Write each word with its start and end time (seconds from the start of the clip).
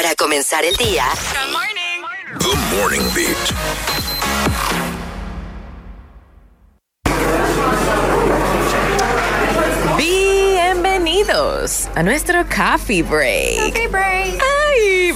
para 0.00 0.14
comenzar 0.14 0.64
el 0.64 0.76
día. 0.76 1.06
The 2.38 2.76
Morning 2.76 3.02
Beat. 3.16 3.36
Bienvenidos 9.96 11.88
a 11.96 12.04
nuestro 12.04 12.44
coffee 12.48 13.02
break. 13.02 13.74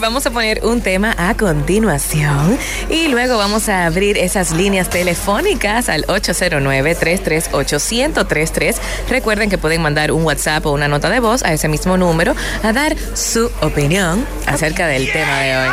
Vamos 0.01 0.27
a 0.27 0.31
poner 0.31 0.65
un 0.65 0.81
tema 0.81 1.15
a 1.17 1.37
continuación 1.37 2.59
y 2.91 3.07
luego 3.09 3.39
vamos 3.39 3.69
a 3.69 3.87
abrir 3.87 4.19
esas 4.19 4.51
líneas 4.51 4.91
telefónicas 4.91 5.89
al 5.89 6.05
809-338-1033. 6.07 8.77
Recuerden 9.09 9.49
que 9.49 9.59
pueden 9.59 9.81
mandar 9.81 10.11
un 10.11 10.25
WhatsApp 10.25 10.67
o 10.67 10.73
una 10.73 10.89
nota 10.89 11.09
de 11.09 11.21
voz 11.21 11.45
a 11.45 11.53
ese 11.53 11.69
mismo 11.69 11.97
número 11.97 12.35
a 12.65 12.73
dar 12.73 12.97
su 13.15 13.49
opinión 13.61 14.27
acerca 14.47 14.89
del 14.89 15.13
tema 15.13 15.39
de 15.39 15.57
hoy. 15.57 15.69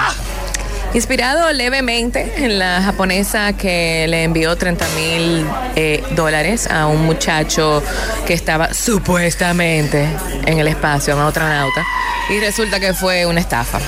Inspirado 0.93 1.53
levemente 1.53 2.33
en 2.37 2.57
la 2.57 2.81
japonesa 2.81 3.53
que 3.53 4.07
le 4.07 4.23
envió 4.23 4.55
30 4.55 4.87
mil 4.95 5.45
eh, 5.75 6.03
dólares 6.15 6.65
a 6.67 6.87
un 6.87 7.05
muchacho 7.05 7.83
que 8.25 8.33
estaba 8.33 8.73
supuestamente 8.73 10.07
en 10.47 10.57
el 10.57 10.67
espacio, 10.67 11.15
un 11.15 11.21
astronauta, 11.21 11.85
y 12.29 12.39
resulta 12.39 12.79
que 12.79 12.95
fue 12.95 13.27
una 13.27 13.39
estafa. 13.39 13.79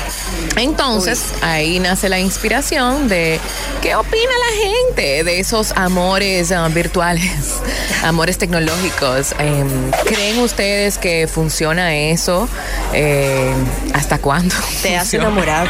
Entonces, 0.57 1.33
ahí 1.41 1.79
nace 1.79 2.07
la 2.07 2.19
inspiración 2.19 3.07
de 3.07 3.39
qué 3.81 3.95
opina 3.95 4.21
la 4.21 4.69
gente 4.69 5.23
de 5.23 5.39
esos 5.39 5.71
amores 5.75 6.51
ah, 6.51 6.67
virtuales, 6.67 7.61
amores 8.03 8.37
tecnológicos. 8.37 9.33
Em, 9.39 9.91
¿Creen 10.05 10.39
ustedes 10.39 10.99
que 10.99 11.27
funciona 11.27 11.95
eso? 11.95 12.47
Eh, 12.93 13.51
¿Hasta 13.95 14.19
cuándo? 14.19 14.53
¿Te 14.83 14.97
has 14.97 15.11
enamorado? 15.15 15.69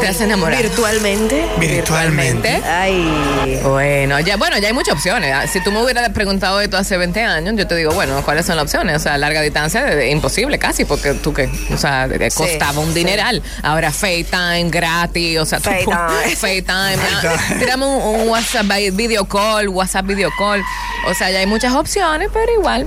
¿Te 0.00 0.08
has 0.08 0.20
enamorado? 0.20 0.35
¿Virtualmente? 0.44 1.46
Virtualmente. 1.58 2.62
Ay. 2.64 3.60
Bueno, 3.62 4.20
ya, 4.20 4.36
bueno, 4.36 4.58
ya 4.58 4.68
hay 4.68 4.74
muchas 4.74 4.94
opciones. 4.94 5.32
Ah, 5.34 5.46
Si 5.46 5.60
tú 5.62 5.72
me 5.72 5.82
hubieras 5.82 6.08
preguntado 6.10 6.60
esto 6.60 6.76
hace 6.76 6.96
20 6.96 7.22
años, 7.22 7.54
yo 7.56 7.66
te 7.66 7.74
digo, 7.76 7.92
bueno, 7.92 8.20
¿cuáles 8.24 8.46
son 8.46 8.56
las 8.56 8.64
opciones? 8.64 8.96
O 8.96 8.98
sea, 9.00 9.16
larga 9.18 9.40
distancia, 9.42 9.86
eh, 9.92 10.10
imposible 10.10 10.58
casi, 10.58 10.84
porque 10.84 11.14
tú 11.14 11.32
qué, 11.32 11.48
o 11.72 11.76
sea, 11.78 12.08
costaba 12.34 12.80
un 12.80 12.88
sí. 12.92 12.98
dineral. 13.00 13.42
Ahora 13.62 13.90
FaceTime 13.92 14.70
gratis, 14.70 15.38
o 15.38 15.46
sea, 15.46 15.60
tú- 15.60 15.70
FaceTime. 15.70 16.36
FaceTime. 16.36 17.58
Tiramos 17.58 17.88
un, 18.04 18.20
un 18.22 18.28
WhatsApp 18.28 18.66
vi- 18.66 18.90
video 18.90 19.24
call, 19.24 19.68
WhatsApp 19.68 20.06
video 20.06 20.30
call. 20.38 20.62
O 21.08 21.14
sea, 21.14 21.30
ya 21.30 21.38
hay 21.40 21.46
muchas 21.46 21.74
opciones, 21.74 22.28
pero 22.32 22.52
igual. 22.52 22.86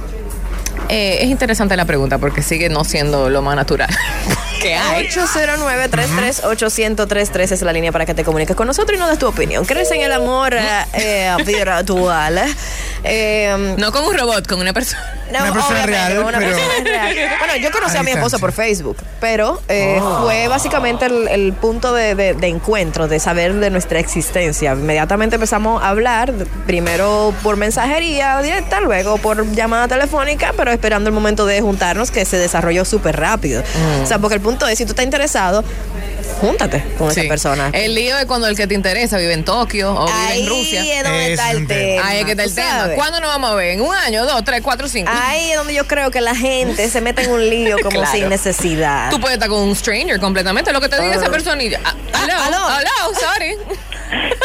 eh, 0.90 1.20
es 1.22 1.28
interesante 1.30 1.76
la 1.78 1.86
pregunta 1.86 2.18
porque 2.18 2.42
sigue 2.42 2.70
no 2.70 2.84
siendo 2.84 3.30
lo 3.30 3.42
más 3.42 3.56
natural 3.56 3.90
que 4.60 4.76
hay. 4.76 5.08
809-338-1033 5.08 7.52
es 7.52 7.62
la 7.62 7.74
línea 7.74 7.92
para 7.92 8.06
que 8.06 8.14
te 8.14 8.24
comuniques 8.24 8.56
con 8.56 8.68
nosotros 8.68 8.96
y 8.96 9.00
nos 9.00 9.10
des 9.10 9.20
tu 9.20 9.28
opinión. 9.28 9.66
¿Crees 9.66 9.92
en 9.92 10.02
el 10.02 10.12
amor 10.12 10.54
eh, 10.54 10.86
eh, 10.94 11.36
virtual? 11.46 12.40
Eh, 13.04 13.76
No 13.78 13.92
con 13.92 14.04
un 14.06 14.18
robot, 14.18 14.48
con 14.48 14.60
una 14.60 14.74
persona. 14.74 15.02
no, 15.32 15.40
Una 15.44 15.54
persona 15.54 15.86
real, 15.86 16.20
una 16.20 16.38
pero- 16.38 16.52
persona 16.52 16.74
real. 16.84 17.16
Bueno, 17.40 17.56
yo 17.58 17.72
conocí 17.72 17.98
A 17.98 18.00
a 18.02 18.04
mi 18.04 18.12
esposa 18.12 18.38
distancia. 18.38 18.40
por 18.40 18.52
Facebook, 18.52 18.98
pero 19.20 19.62
eh, 19.70 20.02
fue 20.22 20.48
básicamente 20.48 21.06
el, 21.06 21.28
el 21.30 21.54
punto 21.54 21.94
de, 21.94 22.16
de- 22.16 22.34
de 22.34 22.48
encuentro, 22.48 23.08
de 23.08 23.20
saber 23.20 23.54
de 23.56 23.70
nuestra 23.70 24.00
existencia. 24.00 24.74
Inmediatamente 24.74 25.36
empezamos 25.36 25.82
a 25.82 25.90
hablar, 25.90 26.34
primero 26.66 27.34
por 27.44 27.56
mensajería 27.58 28.42
directa, 28.42 28.82
luego 28.82 29.18
por 29.18 29.46
llamada 29.52 29.88
telefónica, 29.88 30.54
pero 30.58 30.72
esperando 30.72 31.10
el 31.10 31.14
momento 31.16 31.46
de 31.46 31.62
juntarnos 31.62 32.12
que 32.12 32.26
se 32.26 32.38
desarrolló 32.38 32.84
súper 32.86 33.18
rápido. 33.18 33.64
O 34.04 34.06
sea, 34.06 34.20
porque 34.20 34.36
el 34.36 34.42
punto 34.42 34.68
es, 34.68 34.78
si 34.78 34.86
tú 34.86 34.92
estás 34.92 35.06
interesado, 35.06 35.64
júntate 36.40 36.84
con 36.98 37.12
Sí. 37.14 37.22
esa 37.22 37.30
persona. 37.30 37.70
El 37.74 37.96
lío 37.96 38.18
es 38.18 38.26
cuando 38.26 38.48
el 38.48 38.56
que 38.56 38.66
te 38.68 38.74
interesa 38.74 39.18
vive 39.18 39.34
en 39.34 39.44
Tokio 39.44 39.94
o 39.94 40.06
vive 40.06 40.18
Ahí 40.18 40.42
en 40.44 40.50
Rusia. 40.50 40.82
es 41.00 41.04
donde 41.04 41.26
Es 41.26 41.32
está 41.40 41.52
el 41.52 41.68
tema. 41.68 42.08
Ahí 42.08 42.20
es 42.20 42.26
que 42.26 42.32
está 42.32 42.44
el 42.44 42.50
¿tú 42.50 42.56
tema. 42.56 42.70
sabes? 42.70 42.96
¿Cuándo 42.96 43.20
nos 43.20 43.30
vamos 43.30 43.52
a 43.52 43.56
ver? 43.56 43.72
¿En 43.72 43.82
un 43.82 43.94
año, 43.96 44.26
dos, 44.26 44.44
tres, 44.44 44.62
cuatro, 44.62 44.88
cinco? 44.88 45.12
Ahí 45.14 45.52
es 45.52 45.58
donde 45.58 45.74
yo 45.74 45.86
creo 45.88 46.12
que 46.12 46.22
la 46.22 46.36
gente 46.36 46.90
se 46.90 47.02
mete 47.02 47.24
en 47.24 47.32
un 47.32 47.50
lío 47.50 47.78
como 47.80 47.90
Claro. 48.02 48.12
sin 48.12 48.30
necesidad. 48.30 49.10
Tú 49.10 49.20
puedes 49.20 49.36
estar 49.36 49.50
con 49.50 49.60
un 49.62 49.76
stranger 49.76 50.20
completamente, 50.20 50.72
lo 50.72 50.82
que 50.82 50.90
te 50.90 51.02
diga 51.02 51.16
esa 51.16 51.30
personilla. 51.30 51.80
Ah, 51.84 51.94
Hello, 52.24 52.38
aló. 52.38 52.80
hello, 52.80 53.20
sorry. 53.20 53.56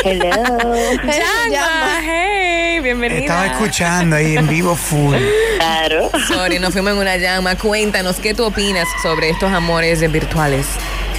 Hello. 0.05 0.31
Llama, 1.51 2.01
hey, 2.05 2.81
bienvenida. 2.81 3.21
Estaba 3.21 3.47
escuchando 3.47 4.17
ahí 4.17 4.37
en 4.37 4.47
vivo 4.49 4.75
full. 4.77 5.17
Claro. 5.59 6.11
Sorry, 6.29 6.59
nos 6.59 6.73
fuimos 6.73 6.93
en 6.93 6.99
una 6.99 7.17
llama. 7.17 7.57
Cuéntanos, 7.57 8.17
¿qué 8.17 8.35
tú 8.35 8.45
opinas 8.45 8.87
sobre 9.03 9.31
estos 9.31 9.53
amores 9.53 10.01
virtuales? 10.13 10.67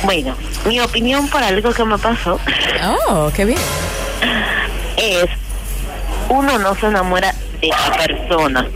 Bueno, 0.06 0.36
mi 0.66 0.80
opinión 0.80 1.28
por 1.30 1.44
algo 1.44 1.74
que 1.74 1.84
me 1.84 1.98
pasó 1.98 2.40
Oh, 3.10 3.32
qué 3.36 3.46
bien. 3.46 3.60
es, 4.98 5.26
uno 6.30 6.58
no 6.60 6.76
se 6.76 6.88
enamora 6.88 7.34
de 7.62 7.68
la 7.70 7.98
persona, 8.06 8.68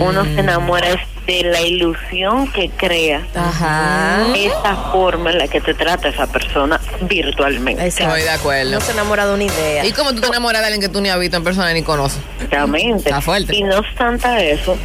uno 0.00 0.24
se 0.24 0.40
enamora 0.40 0.88
es 0.90 1.00
de 1.26 1.42
la 1.42 1.60
ilusión 1.60 2.46
que 2.52 2.70
crea 2.70 3.20
Ajá. 3.34 4.26
esa 4.36 4.76
forma 4.92 5.30
en 5.32 5.38
la 5.38 5.48
que 5.48 5.60
te 5.60 5.74
trata 5.74 6.08
esa 6.08 6.26
persona 6.28 6.80
virtualmente. 7.02 7.84
Exacto. 7.84 8.14
Estoy 8.14 8.22
de 8.22 8.30
acuerdo. 8.30 8.70
No 8.70 8.80
se 8.80 8.92
enamora 8.92 9.26
de 9.26 9.34
una 9.34 9.42
idea. 9.44 9.84
¿Y 9.84 9.92
cómo 9.92 10.14
tú 10.14 10.20
te 10.20 10.28
enamoras 10.28 10.60
de 10.62 10.66
alguien 10.68 10.80
que 10.80 10.88
tú 10.88 11.00
ni 11.00 11.08
has 11.08 11.18
visto 11.18 11.36
en 11.36 11.42
persona 11.42 11.72
ni 11.72 11.82
conoces? 11.82 12.20
Exactamente. 12.36 13.08
Está 13.08 13.20
fuerte. 13.20 13.56
Y 13.56 13.62
no 13.64 13.76
obstante 13.78 14.52
eso, 14.52 14.78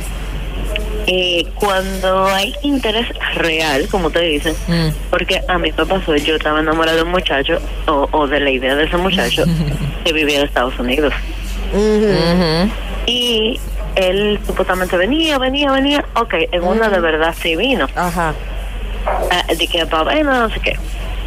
eh, 1.14 1.46
cuando 1.56 2.26
hay 2.28 2.54
interés 2.64 3.06
real, 3.36 3.88
como 3.90 4.10
te 4.12 4.22
dicen, 4.22 4.56
Mm. 4.70 4.90
porque 5.10 5.42
a 5.48 5.58
mí 5.58 5.72
me 5.78 5.86
pasó, 5.86 6.16
yo 6.16 6.36
estaba 6.36 6.62
enamorada 6.62 6.96
de 6.96 7.04
un 7.04 7.12
muchacho, 7.12 7.60
o, 7.88 8.08
o 8.14 8.28
de 8.28 8.40
la 8.40 8.50
idea 8.50 8.76
de 8.76 8.86
ese 8.86 8.96
muchacho, 8.98 9.44
que 10.06 10.14
vivía 10.14 10.40
en 10.40 10.46
Estados 10.46 10.78
Unidos. 10.80 11.14
Y 13.06 13.60
él 13.96 14.40
supuestamente 14.46 14.96
venía, 14.98 15.38
venía, 15.38 15.72
venía, 15.72 16.06
ok, 16.16 16.34
en 16.52 16.64
una 16.64 16.88
de 16.90 17.00
verdad 17.00 17.36
sí 17.42 17.56
vino. 17.56 17.88
Ajá. 17.96 18.34
Ah, 19.32 19.44
de 19.54 19.68
que 19.68 19.86
papá, 19.86 20.04
bueno, 20.04 20.32
no 20.40 20.50
sé 20.54 20.60
qué. 20.62 20.78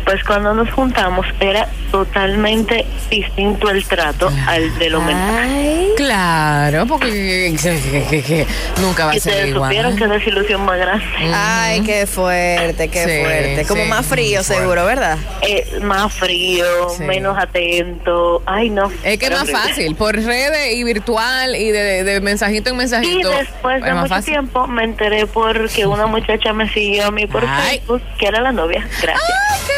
Pues 0.04 0.22
cuando 0.24 0.52
nos 0.54 0.70
juntamos 0.72 1.26
era 1.40 1.66
totalmente 1.90 2.84
distinto 3.10 3.70
el 3.70 3.84
trato 3.86 4.30
al 4.46 4.78
de 4.78 4.90
los 4.90 5.02
mensajes. 5.02 5.48
Ay. 5.48 5.88
Claro, 5.96 6.86
porque 6.86 7.06
que- 7.10 7.56
que- 7.62 8.02
que- 8.10 8.22
que 8.22 8.46
nunca 8.82 9.06
va 9.06 9.14
Y 9.14 9.18
a 9.18 9.20
ser 9.20 9.32
ustedes 9.34 9.54
supieron 9.54 9.92
igual. 9.94 10.10
que 10.10 10.18
desilusión 10.18 10.64
más 10.64 10.78
grande. 10.78 11.04
Ay, 11.32 11.80
qué 11.82 12.06
fuerte, 12.06 12.88
qué 12.88 12.98
Sí, 13.04 13.24
fuerte. 13.24 13.64
Como 13.66 13.82
sí. 13.84 13.88
más 13.88 14.04
frío, 14.06 14.42
seguro, 14.42 14.84
¿verdad? 14.84 15.16
Eh, 15.42 15.78
más 15.82 16.12
frío, 16.12 16.64
Sí. 16.96 17.04
menos 17.04 17.38
atento. 17.38 18.42
Ay, 18.46 18.70
no. 18.70 18.90
Es 19.04 19.18
que 19.18 19.26
es 19.26 19.30
más 19.30 19.42
Horrible. 19.42 19.58
fácil, 19.60 19.94
por 19.96 20.14
redes 20.16 20.74
y 20.74 20.84
virtual 20.84 21.56
y 21.56 21.70
de, 21.70 22.04
de 22.04 22.20
mensajito 22.20 22.68
en 22.70 22.74
Y 22.74 22.78
mensajito. 22.78 23.30
después 23.30 23.82
de 23.82 23.94
mucho 23.94 24.08
fácil. 24.08 24.32
tiempo 24.34 24.66
me 24.66 24.84
enteré 24.84 25.26
porque 25.26 25.86
una 25.86 26.06
muchacha 26.06 26.52
me 26.52 26.68
siguió 26.72 27.06
a 27.06 27.10
mí 27.10 27.26
por 27.26 27.44
Ay. 27.46 27.78
Facebook, 27.78 28.02
que 28.18 28.26
era 28.26 28.40
la 28.40 28.52
novia. 28.52 28.86
Gracias. 29.00 29.22
¡Ay, 29.50 29.60
qué! 29.66 29.72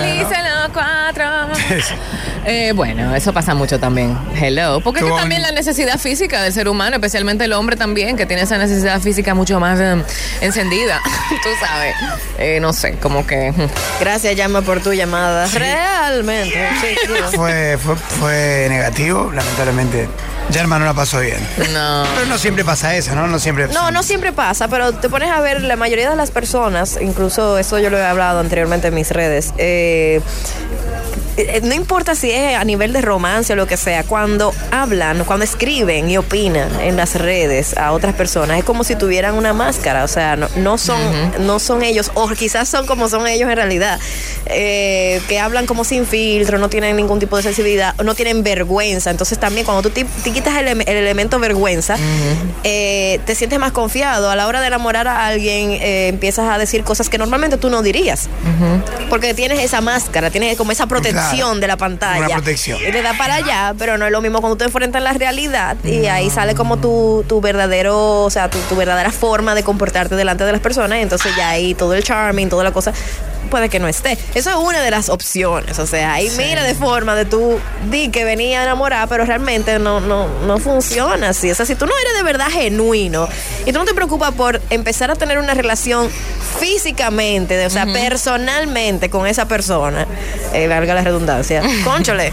¡Felices 0.00 0.38
los 0.42 0.68
cuatro! 0.72 1.24
Eh, 2.44 2.72
bueno, 2.74 3.14
eso 3.14 3.32
pasa 3.32 3.54
mucho 3.54 3.78
también. 3.78 4.16
Hello. 4.40 4.80
Porque 4.80 5.00
es 5.00 5.06
que 5.06 5.12
también 5.12 5.42
la 5.42 5.52
necesidad 5.52 5.98
física 5.98 6.42
del 6.42 6.52
ser 6.52 6.68
humano, 6.68 6.96
especialmente 6.96 7.44
el 7.44 7.52
hombre 7.52 7.76
también, 7.76 8.16
que 8.16 8.26
tiene 8.26 8.42
esa 8.42 8.58
necesidad 8.58 9.00
física 9.00 9.34
mucho 9.34 9.60
más 9.60 9.78
eh, 9.80 10.02
encendida. 10.40 11.00
Tú 11.30 11.48
sabes. 11.60 11.94
Eh, 12.38 12.58
no 12.60 12.72
sé, 12.72 12.94
como 12.94 13.26
que. 13.26 13.52
Gracias, 14.00 14.34
llama 14.36 14.62
por 14.62 14.82
tu 14.82 14.92
llamada. 14.92 15.46
Realmente. 15.46 16.68
Sí, 16.80 16.86
sí. 17.30 17.36
Fue, 17.36 17.78
fue, 17.78 17.96
fue 17.96 18.66
negativo, 18.68 19.30
lamentablemente. 19.32 20.08
Germa 20.52 20.80
no 20.80 20.84
la 20.84 20.94
pasó 20.94 21.20
bien. 21.20 21.38
No. 21.72 22.04
Pero 22.14 22.26
no 22.26 22.36
siempre 22.36 22.64
pasa 22.64 22.96
eso, 22.96 23.14
¿no? 23.14 23.26
No 23.28 23.38
siempre. 23.38 23.68
No, 23.68 23.90
no 23.90 24.02
siempre 24.02 24.32
pasa, 24.32 24.66
pero 24.66 24.92
te 24.92 25.08
pones 25.08 25.30
a 25.30 25.40
ver 25.40 25.62
la 25.62 25.76
mayoría 25.76 26.10
de 26.10 26.16
las 26.16 26.32
personas, 26.32 26.98
incluso 27.00 27.56
eso 27.58 27.78
yo 27.78 27.88
lo 27.88 27.98
he 27.98 28.04
hablado 28.04 28.40
anteriormente 28.40 28.88
en 28.88 28.94
mis 28.94 29.10
redes, 29.10 29.52
eh, 29.58 30.20
no 31.62 31.74
importa 31.74 32.14
si 32.14 32.30
es 32.30 32.56
a 32.56 32.64
nivel 32.64 32.92
de 32.92 33.00
romance 33.00 33.52
o 33.52 33.56
lo 33.56 33.66
que 33.66 33.76
sea, 33.76 34.02
cuando 34.04 34.52
hablan, 34.70 35.24
cuando 35.24 35.44
escriben 35.44 36.10
y 36.10 36.16
opinan 36.16 36.68
en 36.80 36.96
las 36.96 37.14
redes 37.14 37.76
a 37.76 37.92
otras 37.92 38.14
personas, 38.14 38.58
es 38.58 38.64
como 38.64 38.84
si 38.84 38.94
tuvieran 38.96 39.34
una 39.34 39.52
máscara, 39.52 40.04
o 40.04 40.08
sea, 40.08 40.36
no, 40.36 40.48
no 40.56 40.78
son, 40.78 41.00
no 41.46 41.58
son 41.58 41.82
ellos, 41.82 42.10
o 42.14 42.28
quizás 42.30 42.68
son 42.68 42.86
como 42.86 43.08
son 43.08 43.26
ellos 43.26 43.48
en 43.48 43.56
realidad, 43.56 43.98
eh, 44.46 45.20
que 45.28 45.38
hablan 45.38 45.66
como 45.66 45.84
sin 45.84 46.06
filtro, 46.06 46.58
no 46.58 46.68
tienen 46.68 46.96
ningún 46.96 47.18
tipo 47.20 47.36
de 47.36 47.42
sensibilidad, 47.42 47.94
no 48.02 48.14
tienen 48.14 48.42
vergüenza. 48.42 49.10
Entonces 49.10 49.38
también 49.38 49.64
cuando 49.64 49.82
tú 49.82 49.90
te, 49.90 50.04
te 50.04 50.30
quitas 50.32 50.56
el, 50.58 50.68
ele- 50.68 50.84
el 50.86 50.96
elemento 50.96 51.38
vergüenza, 51.38 51.96
eh, 52.64 53.20
te 53.26 53.34
sientes 53.34 53.58
más 53.58 53.72
confiado. 53.72 54.30
A 54.30 54.36
la 54.36 54.46
hora 54.46 54.60
de 54.60 54.66
enamorar 54.66 55.08
a 55.08 55.26
alguien, 55.26 55.70
eh, 55.72 56.08
empiezas 56.08 56.48
a 56.50 56.58
decir 56.58 56.84
cosas 56.84 57.08
que 57.08 57.18
normalmente 57.18 57.56
tú 57.56 57.70
no 57.70 57.82
dirías. 57.82 58.28
Porque 59.08 59.34
tienes 59.34 59.60
esa 59.60 59.80
máscara, 59.80 60.30
tienes 60.30 60.56
como 60.56 60.72
esa 60.72 60.86
protección 60.86 61.19
protección 61.20 61.60
de 61.60 61.66
la 61.66 61.76
pantalla. 61.76 62.26
Una 62.26 62.34
protección. 62.36 62.78
Y 62.80 62.92
le 62.92 63.02
da 63.02 63.14
para 63.14 63.34
allá, 63.34 63.74
pero 63.78 63.98
no 63.98 64.06
es 64.06 64.12
lo 64.12 64.20
mismo 64.20 64.40
cuando 64.40 64.56
tú 64.56 64.64
enfrentas 64.64 65.02
la 65.02 65.12
realidad 65.12 65.76
y 65.84 66.06
ahí 66.06 66.30
sale 66.30 66.54
como 66.54 66.78
tu, 66.78 67.24
tu 67.28 67.40
verdadero, 67.40 68.22
o 68.22 68.30
sea, 68.30 68.50
tu, 68.50 68.58
tu 68.60 68.76
verdadera 68.76 69.10
forma 69.10 69.54
de 69.54 69.62
comportarte 69.62 70.16
delante 70.16 70.44
de 70.44 70.52
las 70.52 70.60
personas 70.60 70.98
y 70.98 71.02
entonces 71.02 71.34
ya 71.36 71.50
ahí 71.50 71.74
todo 71.74 71.94
el 71.94 72.02
charming, 72.02 72.48
toda 72.48 72.64
la 72.64 72.72
cosa 72.72 72.92
puede 73.50 73.68
que 73.68 73.78
no 73.78 73.88
esté. 73.88 74.18
Eso 74.34 74.50
es 74.50 74.56
una 74.56 74.80
de 74.80 74.90
las 74.90 75.08
opciones. 75.08 75.78
O 75.78 75.86
sea, 75.86 76.14
hay 76.14 76.30
miles 76.30 76.64
de 76.64 76.74
formas 76.74 77.16
de 77.16 77.24
tú 77.24 77.58
di 77.90 78.10
que 78.10 78.24
venía 78.24 78.60
a 78.60 78.64
enamorar, 78.64 79.08
pero 79.08 79.24
realmente 79.24 79.78
no, 79.78 80.00
no, 80.00 80.28
no 80.46 80.58
funciona 80.58 81.30
así. 81.30 81.50
O 81.50 81.54
sea, 81.54 81.66
si 81.66 81.74
tú 81.74 81.86
no 81.86 81.92
eres 82.02 82.14
de 82.14 82.22
verdad 82.22 82.48
genuino 82.50 83.28
y 83.66 83.72
tú 83.72 83.78
no 83.78 83.84
te 83.84 83.94
preocupas 83.94 84.32
por 84.32 84.60
empezar 84.70 85.10
a 85.10 85.14
tener 85.14 85.38
una 85.38 85.54
relación 85.54 86.10
físicamente, 86.58 87.64
o 87.64 87.70
sea, 87.70 87.86
personalmente 87.86 89.10
con 89.10 89.26
esa 89.26 89.46
persona, 89.46 90.06
eh, 90.52 90.68
valga 90.68 90.94
la 90.94 91.02
redundancia, 91.02 91.62
conchole. 91.84 92.32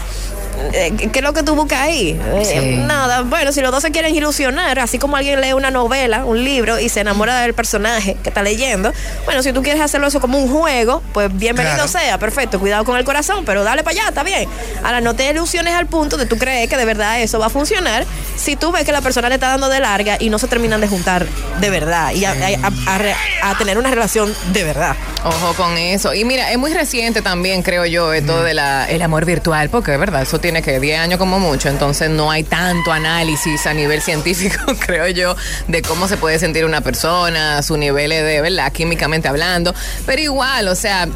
Eh, 0.72 0.92
¿Qué 1.12 1.18
es 1.18 1.22
lo 1.24 1.32
que 1.32 1.42
tú 1.42 1.54
buscas 1.54 1.80
ahí? 1.80 2.10
Eh, 2.34 2.42
Sí. 2.44 2.76
Nada, 2.78 3.22
bueno, 3.22 3.52
si 3.52 3.60
los 3.60 3.70
dos 3.72 3.82
se 3.82 3.90
quieren 3.90 4.14
ilusionar, 4.14 4.78
así 4.78 4.98
como 4.98 5.16
alguien 5.16 5.40
lee 5.40 5.52
una 5.52 5.70
novela, 5.70 6.24
un 6.24 6.42
libro 6.44 6.78
y 6.78 6.88
se 6.88 7.00
enamora 7.00 7.40
del 7.40 7.54
personaje 7.54 8.16
que 8.22 8.28
está 8.30 8.42
leyendo, 8.42 8.92
bueno, 9.24 9.42
si 9.42 9.52
tú 9.52 9.62
quieres 9.62 9.82
hacerlo 9.82 10.06
eso 10.08 10.20
como 10.20 10.38
un 10.38 10.48
juego, 10.50 11.02
pues 11.12 11.28
bienvenido 11.36 11.74
Claro. 11.76 11.88
sea, 11.88 12.18
perfecto, 12.18 12.58
cuidado 12.58 12.84
con 12.84 12.96
el 12.96 13.04
corazón, 13.04 13.44
pero 13.44 13.64
dale 13.64 13.82
para 13.84 13.98
allá, 14.00 14.08
está 14.08 14.22
bien. 14.22 14.48
Ahora, 14.82 15.00
no 15.00 15.14
te 15.14 15.28
ilusiones 15.30 15.74
al 15.74 15.86
punto 15.86 16.16
de 16.16 16.26
tú 16.26 16.38
creer 16.38 16.68
que 16.68 16.76
de 16.76 16.84
verdad 16.84 17.20
eso 17.20 17.38
va 17.38 17.46
a 17.46 17.50
funcionar 17.50 18.04
si 18.36 18.56
tú 18.56 18.72
ves 18.72 18.84
que 18.84 18.92
la 18.92 19.00
persona 19.00 19.28
le 19.28 19.34
está 19.34 19.48
dando 19.48 19.68
de 19.68 19.80
larga 19.80 20.16
y 20.18 20.30
no 20.30 20.38
se 20.38 20.46
terminan 20.48 20.80
de 20.80 20.88
juntar 20.88 21.26
de 21.60 21.70
verdad 21.70 22.12
y 22.12 22.24
a, 22.24 22.30
a- 22.32 22.94
a 22.94 22.98
re- 22.98 23.14
a 23.42 23.56
tener 23.58 23.76
una 23.78 23.90
relación 23.90 24.32
de 24.52 24.64
verdad. 24.64 24.94
Ojo 25.24 25.54
con 25.54 25.76
eso. 25.76 26.14
Y 26.14 26.24
mira, 26.24 26.50
es 26.52 26.58
muy 26.58 26.72
reciente 26.72 27.20
también, 27.22 27.62
creo 27.62 27.84
yo, 27.84 28.12
esto 28.12 28.42
de 28.42 28.54
la, 28.54 28.86
el 28.88 29.02
amor 29.02 29.24
virtual, 29.24 29.68
porque 29.68 29.92
es 29.92 29.98
verdad, 29.98 30.22
eso 30.22 30.38
tiene 30.38 30.47
que 30.62 30.80
10 30.80 30.98
años 31.00 31.18
como 31.18 31.38
mucho, 31.38 31.68
entonces 31.68 32.10
no 32.10 32.30
hay 32.30 32.42
tanto 32.44 32.92
análisis 32.92 33.66
a 33.66 33.74
nivel 33.74 34.00
científico, 34.08 34.58
creo 34.78 35.06
yo, 35.08 35.36
de 35.68 35.82
cómo 35.82 36.08
se 36.08 36.16
puede 36.16 36.38
sentir 36.38 36.64
una 36.64 36.80
persona, 36.80 37.62
sus 37.62 37.78
niveles 37.78 38.22
de, 38.24 38.40
¿verdad? 38.40 38.72
Químicamente 38.72 39.28
hablando. 39.28 39.74
Pero 40.06 40.20
igual, 40.22 40.68
o 40.68 40.74
sea, 40.74 41.06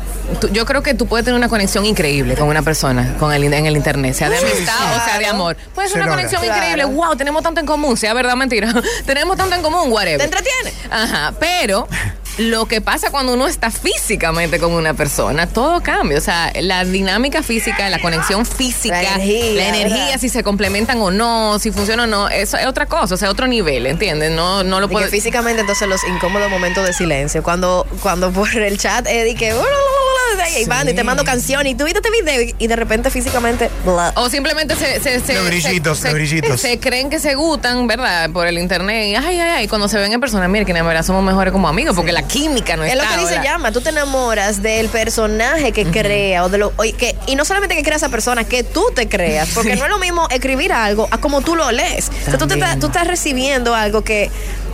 tú- 0.40 0.48
yo 0.50 0.64
creo 0.66 0.82
que 0.82 0.94
tú 0.94 1.06
puedes 1.06 1.24
tener 1.24 1.36
una 1.38 1.48
conexión 1.48 1.84
increíble 1.86 2.34
con 2.36 2.48
una 2.48 2.62
persona 2.62 3.14
con 3.18 3.32
el, 3.32 3.42
en 3.44 3.66
el 3.66 3.76
internet, 3.76 4.14
sea 4.14 4.28
de 4.30 4.38
Sí, 4.38 4.44
amistad 4.52 4.96
o 4.96 5.04
sea 5.04 5.18
de 5.18 5.26
amor. 5.26 5.56
Puede 5.74 5.88
ser 5.88 5.94
Se 5.94 5.98
una 6.02 6.06
logra. 6.06 6.16
conexión 6.28 6.42
Claro. 6.42 6.56
increíble. 6.56 6.84
Wow, 6.84 7.16
tenemos 7.16 7.42
tanto 7.42 7.60
en 7.60 7.66
común, 7.66 7.96
sea 7.96 8.14
verdad 8.14 8.34
o 8.34 8.36
mentira. 8.36 8.72
tenemos 9.06 9.36
tanto 9.36 9.54
en 9.56 9.62
común, 9.62 9.90
whatever. 9.92 10.18
¿Te 10.18 10.24
entretiene? 10.24 10.72
Ajá, 10.90 11.32
pero 11.40 11.88
lo 12.38 12.66
que 12.66 12.80
pasa 12.80 13.10
cuando 13.10 13.34
uno 13.34 13.46
está 13.46 13.70
físicamente 13.70 14.58
con 14.58 14.72
una 14.72 14.94
persona, 14.94 15.46
todo 15.46 15.82
cambia. 15.82 16.18
O 16.18 16.20
sea, 16.20 16.52
la 16.60 16.84
dinámica 16.84 17.42
física, 17.42 17.88
la 17.90 18.00
conexión 18.00 18.46
física, 18.46 19.02
La 19.02 19.14
energía, 19.14 19.54
la 19.54 19.68
energía, 19.68 20.04
¿verdad? 20.06 20.20
si 20.20 20.28
se 20.28 20.42
complementan 20.42 21.00
o 21.00 21.10
no, 21.10 21.58
si 21.58 21.70
funciona 21.70 22.04
o 22.04 22.06
no, 22.06 22.28
eso 22.28 22.56
es 22.56 22.66
otra 22.66 22.86
cosa, 22.86 23.14
o 23.14 23.18
sea, 23.18 23.30
otro 23.30 23.46
nivel, 23.46 23.86
¿entiendes? 23.86 24.30
No, 24.30 24.64
no 24.64 24.80
lo 24.80 24.88
puedo. 24.88 25.08
físicamente 25.08 25.60
entonces 25.60 25.88
los 25.88 26.02
incómodos 26.04 26.50
momentos 26.50 26.86
de 26.86 26.92
silencio. 26.92 27.42
Cuando, 27.42 27.86
cuando 28.00 28.30
por 28.32 28.54
el 28.54 28.78
chat 28.78 29.06
Eddie 29.06 29.34
que 29.34 29.52
y 30.60 30.64
van 30.66 30.88
y 30.88 30.94
te 30.94 31.04
mando 31.04 31.24
canciones 31.24 31.72
y 31.72 31.74
tú 31.76 31.84
viste 31.84 32.00
este 32.04 32.10
video 32.22 32.54
y 32.58 32.66
de 32.66 32.76
repente 32.76 33.10
físicamente 33.10 33.70
bla. 33.84 34.12
O 34.16 34.28
simplemente 34.28 34.74
se, 34.76 35.00
se, 35.00 35.20
se- 35.20 35.34
Los 35.34 35.46
brillitos, 35.46 35.98
se- 35.98 36.04
los 36.08 36.14
brillitos. 36.14 36.60
se 36.60 36.78
creen 36.78 37.10
que 37.10 37.18
se 37.18 37.34
gustan, 37.34 37.86
¿verdad? 37.86 38.30
Por 38.30 38.46
el 38.46 38.58
internet. 38.58 39.06
Y 39.08 39.14
ay, 39.16 39.40
ay, 39.40 39.50
ay. 39.56 39.68
Cuando 39.68 39.88
se 39.88 39.98
ven 39.98 40.12
en 40.12 40.20
persona, 40.20 40.48
mira 40.48 40.64
que 40.64 40.72
en 40.72 40.86
verdad 40.86 41.02
somos 41.04 41.22
mejores 41.22 41.52
como 41.52 41.68
amigos, 41.68 41.94
porque 41.96 42.12
la 42.12 42.22
química 42.26 42.76
no 42.76 42.84
Es 42.84 42.92
está. 42.92 43.04
lo 43.04 43.10
que 43.10 43.20
dice 43.28 43.40
llama, 43.44 43.72
tú 43.72 43.80
te 43.80 43.90
enamoras 43.90 44.62
del 44.62 44.88
personaje 44.88 45.72
que 45.72 45.84
crea 45.84 46.44
o 46.44 46.48
de 46.48 46.58
lo 46.58 46.72
que 46.98 47.16
y 47.26 47.36
no 47.36 47.44
solamente 47.44 47.76
que 47.76 47.82
crea 47.82 47.96
esa 47.96 48.08
persona, 48.08 48.44
que 48.44 48.62
tú 48.64 48.84
te 48.94 49.08
creas, 49.08 49.48
porque 49.54 49.76
no 49.76 49.84
es 49.84 49.90
lo 49.90 49.98
mismo 49.98 50.28
escribir 50.30 50.72
algo 50.72 51.08
a 51.10 51.18
como 51.18 51.40
tú 51.42 51.56
lo 51.56 51.70
lees. 51.72 52.08
O 52.26 52.30
sea, 52.30 52.38
tú, 52.38 52.46
te 52.46 52.56
tú 52.80 52.86
estás 52.86 53.06
recibiendo 53.06 53.74
algo 53.74 54.02
que 54.02 54.30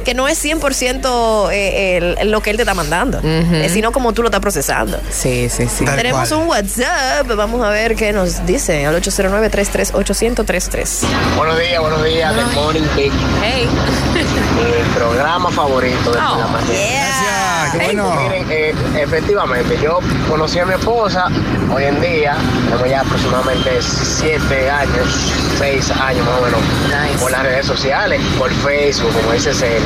que 0.08 0.14
no 0.14 0.26
es 0.26 0.38
100% 0.42 1.50
eh, 1.52 1.98
el- 2.18 2.30
lo 2.30 2.40
que 2.40 2.48
él 2.48 2.56
te 2.56 2.62
está 2.62 2.72
mandando, 2.72 3.20
eh, 3.22 3.68
sino 3.70 3.92
como 3.92 4.14
tú 4.14 4.22
lo 4.22 4.28
estás 4.28 4.40
procesando. 4.40 4.98
Sí, 5.10 5.50
sí, 5.50 5.68
sí. 5.68 5.84
Tal 5.84 5.96
Tenemos 5.96 6.30
cual. 6.30 6.40
un 6.40 6.48
WhatsApp, 6.48 7.26
vamos 7.36 7.62
a 7.62 7.68
ver 7.68 7.94
qué 7.94 8.10
nos 8.14 8.46
dice 8.46 8.86
al 8.86 8.94
809-338-1033. 9.02 11.00
Buenos 11.36 11.58
días, 11.58 11.78
buenos 11.82 12.02
días, 12.04 12.34
del 12.34 12.46
Morning 12.54 12.86
Big, 12.96 13.12
Hey. 13.42 13.68
mi 14.14 14.94
programa 14.94 15.50
favorito 15.50 16.10
de 16.10 16.18
Oh, 16.18 16.38
la 16.38 16.46
mañana. 16.46 16.64
Gracias, 16.72 17.72
qué 17.72 17.78
bueno. 17.84 18.14
Miren, 18.22 18.46
eh, 18.50 18.74
efectivamente, 19.02 19.78
yo 19.82 19.98
conocí 20.26 20.58
a 20.58 20.64
mi 20.64 20.72
esposa 20.72 21.26
hoy 21.70 21.84
en 21.84 22.00
día, 22.00 22.34
tenemos 22.64 22.88
ya 22.88 23.00
aproximadamente 23.02 23.78
siete 23.82 24.70
años, 24.70 25.32
seis 25.58 25.90
años 25.90 26.24
más 26.26 26.38
o 26.38 26.42
menos, 26.44 26.60
Nice. 26.86 27.18
por 27.18 27.30
las 27.32 27.42
redes 27.42 27.66
sociales, 27.66 28.20
por 28.38 28.50
Facebook, 28.52 29.12
como 29.12 29.32
dice 29.32 29.52
Celi. 29.52 29.84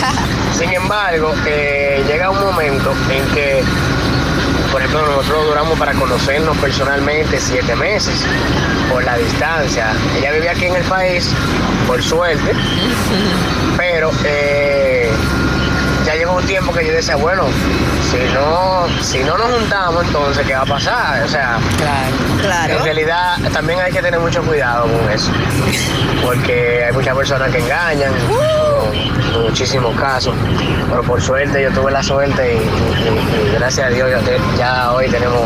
Sin 0.58 0.72
embargo, 0.72 1.34
eh, 1.46 2.02
llega 2.08 2.30
un 2.30 2.40
momento 2.40 2.92
en 3.10 3.22
que, 3.34 3.62
por 4.72 4.80
ejemplo, 4.80 5.06
nosotros 5.16 5.46
duramos 5.46 5.78
para 5.78 5.92
conocernos 5.92 6.56
personalmente 6.58 7.38
siete 7.38 7.76
meses 7.76 8.24
por 8.90 9.04
la 9.04 9.16
distancia. 9.18 9.92
Ella 10.18 10.32
vive 10.32 10.48
aquí 10.48 10.64
en 10.66 10.76
el 10.76 10.84
país, 10.84 11.30
por 11.86 12.02
suerte, 12.02 12.52
pero 13.76 14.10
eh, 14.24 14.69
llegó 16.70 16.78
un 16.78 16.78
tiempo 16.78 16.78
que 16.78 16.86
yo 16.86 16.92
decía, 16.92 17.16
bueno, 17.16 17.44
si 18.10 18.34
no, 18.34 19.02
si 19.02 19.18
no 19.24 19.36
nos 19.38 19.50
juntamos, 19.58 20.04
entonces, 20.06 20.46
¿qué 20.46 20.54
va 20.54 20.62
a 20.62 20.66
pasar? 20.66 21.22
O 21.24 21.28
sea, 21.28 21.58
Claro. 22.42 22.74
en 22.78 22.84
realidad 22.84 23.36
también 23.52 23.80
hay 23.80 23.92
que 23.92 24.00
tener 24.02 24.18
mucho 24.20 24.42
cuidado 24.42 24.84
con 24.84 25.10
eso, 25.10 25.30
porque 26.24 26.84
hay 26.86 26.92
muchas 26.92 27.16
personas 27.16 27.50
que 27.50 27.58
engañan, 27.58 28.12
en 29.34 29.42
muchísimos 29.42 29.94
casos, 29.98 30.34
pero 30.88 31.02
por 31.02 31.20
suerte 31.20 31.62
yo 31.62 31.70
tuve 31.72 31.90
la 31.92 32.02
suerte 32.02 32.54
y, 32.54 32.58
y- 32.58 33.48
y 33.50 33.54
gracias 33.54 33.86
a 33.86 33.90
Dios 33.90 34.10
ya, 34.10 34.18
te- 34.18 34.40
ya 34.58 34.92
hoy 34.92 35.08
tenemos 35.08 35.40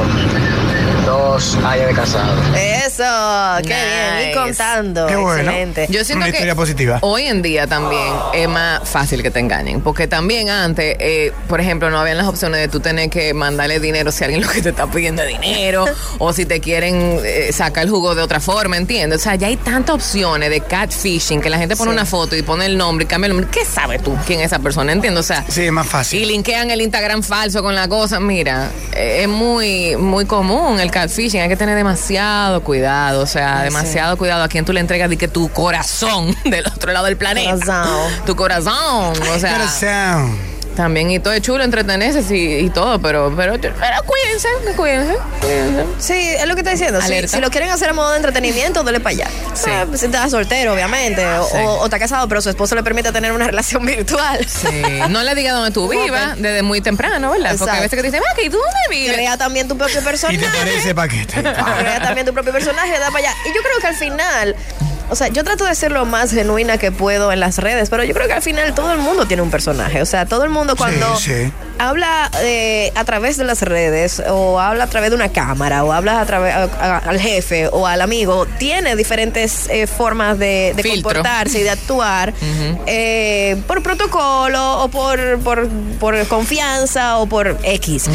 dos 1.05 1.57
años 1.65 1.87
de 1.89 1.95
casado. 1.95 2.33
Eso, 2.57 3.63
qué 3.63 3.75
bien. 3.75 4.31
Y 4.31 4.35
contando. 4.35 5.07
Qué 5.07 5.17
bueno. 5.17 5.41
Excelente. 5.43 5.87
Yo 5.91 6.05
siento 6.05 6.17
Una 6.19 6.27
que 6.27 6.31
historia 6.39 6.55
positiva. 6.55 6.99
hoy 7.03 7.25
en 7.27 7.43
día 7.43 7.67
también 7.67 8.13
es 8.33 8.49
más 8.49 8.89
fácil 8.89 9.23
que 9.23 9.31
te 9.31 9.41
engañen, 9.41 9.81
porque 9.81 10.07
también 10.07 10.49
antes, 10.51 10.97
eh, 10.99 11.33
por 11.49 11.61
ejemplo, 11.61 11.91
no 11.91 11.99
habían 11.99 12.17
las 12.17 12.27
opciones 12.27 12.61
de 12.61 12.69
tú 12.69 12.81
tener 12.81 13.11
que 13.11 13.35
mandarle 13.35 13.81
dinero 13.81 14.13
si 14.13 14.25
alguien 14.25 14.43
lo 14.43 14.49
que 14.49 14.63
te 14.63 14.71
está 14.71 14.87
pidiendo 14.87 15.23
es 15.23 15.29
dinero, 15.41 15.85
o 16.19 16.33
si 16.33 16.47
te 16.47 16.61
quieren 16.61 17.21
eh, 17.25 17.51
sacar 17.53 17.85
el 17.85 17.91
jugo 17.91 18.15
de 18.15 18.23
otra 18.23 18.41
forma, 18.41 18.77
¿entiendes? 18.77 19.21
O 19.21 19.23
sea, 19.23 19.35
ya 19.35 19.49
hay 19.49 19.57
tantas 19.57 19.95
opciones 19.97 20.49
de 20.51 20.61
catfishing 20.61 21.41
que 21.41 21.51
la 21.51 21.59
gente 21.59 21.77
pone 21.77 21.91
Sí. 21.91 21.95
una 21.95 22.07
foto 22.07 22.35
y 22.37 22.43
pone 22.43 22.65
el 22.67 22.79
nombre 22.79 23.05
y 23.05 23.09
cambia 23.09 23.27
el 23.27 23.35
nombre. 23.35 23.51
¿Qué 23.51 23.65
sabes 23.67 24.03
tú 24.03 24.17
quién 24.27 24.41
es 24.41 24.47
esa 24.47 24.59
persona? 24.59 24.93
¿Entiendes? 24.93 25.21
O 25.21 25.27
sea, 25.27 25.45
Sí, 25.49 25.65
es 25.67 25.73
más 25.73 25.87
y 25.87 25.89
fácil. 25.91 26.29
linkean 26.29 26.71
el 26.71 26.81
Instagram 26.81 27.23
falso 27.23 27.63
con 27.63 27.75
la 27.75 27.89
cosa. 27.89 28.21
Mira, 28.21 28.71
eh, 28.93 29.21
es 29.23 29.29
muy, 29.29 29.97
muy 29.97 30.25
común 30.25 30.81
el 30.81 30.91
catfishing. 30.95 31.41
Hay 31.41 31.49
que 31.49 31.57
tener 31.57 31.77
demasiado 31.77 32.63
cuidado. 32.63 33.21
O 33.21 33.27
sea, 33.27 33.63
demasiado 33.63 34.17
cuidado 34.17 34.45
a 34.45 34.49
quien 34.49 34.65
tú 34.65 34.73
le 34.73 34.81
entregas 34.81 35.11
de 35.11 35.17
que 35.17 35.29
tu 35.29 35.49
corazón 35.51 36.35
del 36.45 36.67
otro 36.67 36.93
lado 36.93 37.07
del 37.07 37.17
planeta. 37.17 37.51
Corazón. 37.53 38.13
Tu 38.25 38.37
corazón. 38.37 39.13
O 39.35 39.39
sea, 39.39 39.53
Corazón. 39.53 40.54
También 40.75 41.11
y 41.11 41.19
todo 41.19 41.33
es 41.33 41.43
chulo 41.43 41.63
entretenerse 41.65 42.21
y, 42.37 42.67
y 42.67 42.71
todo, 42.71 43.01
pero, 43.01 43.33
pero, 43.37 43.55
pero 43.61 43.75
cuídense, 44.05 44.49
cuídense, 44.77 45.15
cuídense. 45.41 45.85
Sí, 45.99 46.29
es 46.39 46.47
lo 46.47 46.55
que 46.55 46.61
está 46.61 46.73
diciendo. 46.73 47.01
Si, 47.01 47.29
si 47.29 47.41
lo 47.41 47.51
quieren 47.51 47.71
hacer 47.71 47.89
a 47.91 47.93
modo 47.93 48.11
de 48.11 48.17
entretenimiento, 48.17 48.83
dale 48.83 49.01
para 49.01 49.11
allá. 49.11 49.29
Sí. 49.55 49.71
Pues, 49.89 50.01
si 50.01 50.07
está 50.07 50.29
soltero, 50.29 50.73
obviamente, 50.75 51.25
o, 51.27 51.45
Sí. 51.47 51.57
o- 51.59 51.81
o 51.81 51.85
está 51.85 51.99
casado, 51.99 52.29
pero 52.29 52.41
su 52.43 52.51
esposo 52.51 52.75
le 52.75 52.83
permite 52.83 53.13
tener 53.13 53.33
una 53.33 53.47
relación 53.55 53.85
virtual. 53.87 54.45
Sí, 54.47 54.83
no 55.11 55.23
le 55.23 55.35
digas 55.35 55.55
dónde 55.55 55.71
tú 55.71 55.89
vivas 55.89 56.37
desde 56.37 56.63
muy 56.63 56.81
temprano, 56.81 57.31
¿verdad? 57.31 57.55
Porque 57.59 57.71
a 57.77 57.81
veces 57.81 57.91
que 57.91 57.97
te 58.03 58.17
dicen, 58.17 58.23
¿y 58.43 58.51
tú 58.51 58.57
dónde 58.59 58.79
vives? 58.91 59.13
Crea 59.15 59.37
también 59.37 59.69
tu 59.69 59.77
propio 59.77 60.01
¿Y 60.01 60.05
personaje. 60.05 60.39
te 60.39 60.47
parece 60.59 60.95
paquete? 60.95 61.41
Crea 61.43 62.01
también 62.03 62.27
tu 62.27 62.33
propio 62.35 62.53
personaje, 62.53 62.91
da 62.99 63.07
para 63.11 63.19
allá. 63.29 63.35
Y 63.45 63.49
yo 63.55 63.61
creo 63.63 63.79
que 63.81 63.87
al 63.87 63.97
final, 63.97 64.57
o 65.11 65.17
sea, 65.17 65.29
yo 65.29 65.45
trato 65.45 65.65
de 65.65 65.75
ser 65.75 65.93
lo 65.93 66.05
más 66.07 66.31
genuina 66.33 66.79
que 66.79 66.91
puedo 66.93 67.33
en 67.33 67.41
las 67.41 67.59
redes, 67.59 67.91
pero 67.91 68.05
yo 68.05 68.15
creo 68.15 68.27
que 68.27 68.33
al 68.35 68.43
final 68.43 68.75
todo 68.75 68.93
el 68.93 68.99
mundo 68.99 69.27
tiene 69.27 69.43
un 69.43 69.51
personaje. 69.51 70.01
O 70.03 70.07
sea, 70.07 70.27
todo 70.27 70.45
el 70.45 70.51
mundo 70.51 70.77
cuando 70.77 71.17
Sí, 71.17 71.45
sí. 71.45 71.53
Habla 71.79 72.31
eh, 72.43 72.93
a 72.95 73.05
través 73.05 73.37
de 73.37 73.45
las 73.45 73.63
redes, 73.63 74.23
o 74.29 74.61
habla 74.61 74.85
a 74.85 74.87
través 74.87 75.11
de 75.11 75.17
una 75.17 75.31
cámara, 75.31 75.85
o 75.85 75.93
habla 75.93 76.21
a 76.21 76.27
través 76.27 76.55
al 76.55 77.21
jefe 77.21 77.69
o 77.69 77.87
al 77.87 78.01
amigo, 78.01 78.47
tiene 78.59 78.97
diferentes 78.97 79.69
eh, 79.69 79.87
formas 79.87 80.39
de, 80.39 80.75
comportarse 80.95 81.61
y 81.61 81.63
de 81.63 81.71
actuar 81.71 82.33
eh, 82.87 83.57
por 83.67 83.83
protocolo 83.83 84.85
o 84.85 84.89
por, 84.89 85.39
por, 85.41 85.69
por 85.99 86.27
confianza 86.27 87.19
o 87.19 87.27
por 87.27 87.59
X. 87.63 88.07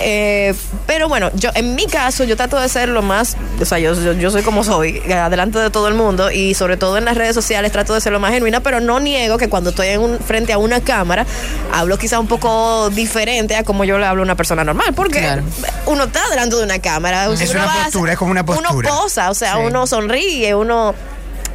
Eh, 0.00 0.54
pero 0.86 1.08
bueno, 1.08 1.30
yo 1.34 1.50
en 1.54 1.74
mi 1.74 1.86
caso 1.86 2.24
yo 2.24 2.36
trato 2.36 2.58
de 2.58 2.68
ser 2.68 2.88
lo 2.88 3.02
más, 3.02 3.36
o 3.60 3.64
sea, 3.64 3.78
yo, 3.78 3.94
yo, 3.94 4.12
yo 4.12 4.30
soy 4.30 4.42
como 4.42 4.64
soy, 4.64 5.00
adelante 5.10 5.58
de 5.58 5.70
todo 5.70 5.88
el 5.88 5.94
mundo 5.94 6.30
y 6.30 6.54
sobre 6.54 6.76
todo 6.76 6.98
en 6.98 7.04
las 7.04 7.16
redes 7.16 7.34
sociales 7.34 7.72
trato 7.72 7.94
de 7.94 8.00
ser 8.00 8.12
lo 8.12 8.20
más 8.20 8.32
genuina, 8.32 8.60
pero 8.60 8.80
no 8.80 9.00
niego 9.00 9.38
que 9.38 9.48
cuando 9.48 9.70
estoy 9.70 9.88
en 9.88 10.00
un, 10.00 10.18
frente 10.18 10.52
a 10.52 10.58
una 10.58 10.80
cámara 10.80 11.26
hablo 11.72 11.98
quizá 11.98 12.18
un 12.18 12.26
poco 12.26 12.90
diferente 13.02 13.56
a 13.56 13.64
como 13.64 13.84
yo 13.84 13.98
le 13.98 14.06
hablo 14.06 14.22
a 14.22 14.24
una 14.24 14.34
persona 14.36 14.64
normal. 14.64 14.92
Porque 14.94 15.20
Claro. 15.20 15.42
uno 15.86 16.04
está 16.04 16.28
delante 16.30 16.56
de 16.56 16.62
una 16.64 16.78
cámara. 16.78 17.26
Es 17.32 17.50
una 17.50 17.66
postura, 17.84 18.12
es 18.12 18.18
como 18.18 18.30
una 18.30 18.44
postura. 18.44 18.70
Uno 18.72 18.88
posa, 18.88 19.30
o 19.30 19.34
sea, 19.34 19.54
Sí. 19.54 19.60
uno 19.64 19.86
sonríe, 19.86 20.54
uno. 20.54 20.94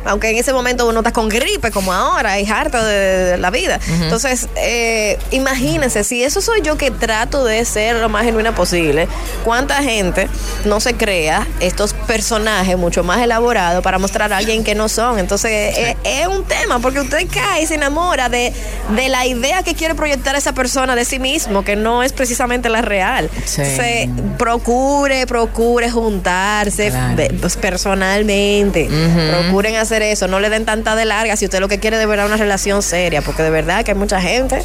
Aunque 0.08 0.30
en 0.30 0.38
ese 0.38 0.54
momento 0.54 0.88
uno 0.88 1.00
está 1.00 1.12
con 1.14 1.30
gripe, 1.30 1.72
como 1.72 1.94
ahora, 1.94 2.40
y 2.40 2.48
harto 2.50 2.84
de, 2.84 2.96
de 2.96 3.38
la 3.38 3.50
vida. 3.50 3.80
Entonces, 4.02 4.48
eh, 4.56 5.18
imagínense, 5.32 6.04
si 6.04 6.24
eso 6.24 6.42
soy 6.42 6.62
yo 6.62 6.78
que 6.78 6.92
trato 6.92 7.44
de 7.46 7.64
ser 7.66 7.98
lo 7.98 8.10
más 8.10 8.24
genuina 8.24 8.56
posible, 8.56 9.08
¿cuánta 9.44 9.82
gente 9.84 10.28
no 10.66 10.80
se 10.80 10.94
crea 10.96 11.46
estos 11.60 11.94
personajes 11.94 12.78
mucho 12.78 13.04
más 13.04 13.20
elaborados 13.22 13.84
para 13.84 14.00
mostrar 14.00 14.32
a 14.34 14.38
alguien 14.38 14.64
que 14.64 14.76
no 14.76 14.90
son? 14.90 15.20
Entonces, 15.20 15.78
es, 15.78 15.96
es 16.04 16.28
un 16.28 16.44
tema, 16.46 16.80
porque 16.80 17.00
usted 17.02 17.28
cae 17.32 17.64
y 17.64 17.68
se 17.68 17.76
enamora 17.76 18.30
de, 18.30 18.54
de 18.96 19.10
la 19.10 19.26
idea 19.26 19.64
que 19.64 19.76
quiere 19.76 19.94
proyectar 19.96 20.36
esa 20.36 20.54
persona 20.54 20.96
de 20.96 21.06
sí 21.06 21.20
mismo, 21.20 21.64
que 21.64 21.76
no 21.76 22.04
es 22.04 22.14
precisamente 22.14 22.70
la 22.70 22.82
real. 22.82 23.30
Sí. 23.46 23.62
Entonces, 23.62 24.10
procure, 24.38 25.26
procure 25.28 25.90
juntarse 25.92 26.90
Claro. 26.90 27.16
de- 27.16 27.30
pues, 27.42 27.58
personalmente. 27.58 28.88
Procuren 29.32 29.76
hacer 29.76 29.97
eso, 30.02 30.28
no 30.28 30.40
le 30.40 30.50
den 30.50 30.66
tanta 30.66 30.96
de 30.96 31.06
larga 31.06 31.36
si 31.36 31.46
usted 31.46 31.60
lo 31.60 31.68
que 31.68 31.80
quiere 31.80 31.98
de 31.98 32.06
verdad 32.06 32.26
es 32.26 32.30
una 32.32 32.38
relación 32.38 32.82
seria, 32.82 33.22
porque 33.22 33.44
de 33.44 33.50
verdad 33.50 33.84
que 33.86 33.92
hay 33.92 33.98
mucha 33.98 34.22
gente 34.22 34.62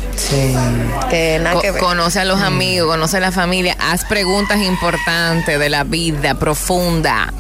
que 1.11 1.39
nada 1.41 1.55
Co- 1.57 1.61
que 1.63 1.71
ver. 1.73 1.81
conoce 1.81 2.21
a 2.21 2.25
los 2.25 2.41
amigos, 2.41 2.89
conoce 2.91 3.17
a 3.19 3.21
la 3.21 3.33
familia, 3.33 3.77
haz 3.81 4.05
preguntas 4.05 4.59
importantes 4.61 5.59
de 5.59 5.69
la 5.69 5.85
vida 5.85 6.35
profunda, 6.35 7.33